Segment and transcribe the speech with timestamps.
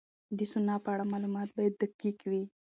[0.37, 2.43] د سونا په اړه معلومات باید دقیق وي.